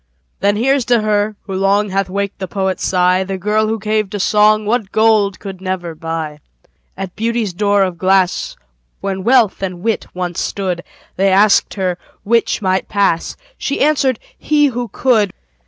[0.39, 4.09] Then here's to her, who long Hath waked the poet's sigh, The girl who gave
[4.09, 6.39] to song What gold could never buy.
[6.97, 8.55] At Beauty's door of glass,
[9.01, 10.83] When Wealth and Wit once stood,
[11.17, 15.33] They asked her 'which might pass?" She answered, "he, who could."